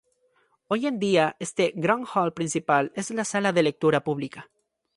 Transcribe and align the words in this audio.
Hoy 0.67 0.87
en 0.87 0.97
día, 0.97 1.35
este 1.37 1.73
gran 1.75 2.05
hall 2.11 2.33
principal 2.33 2.91
es 2.95 3.11
la 3.11 3.23
sala 3.23 3.53
de 3.53 3.61
lectura 3.61 4.03
pública. 4.03 4.49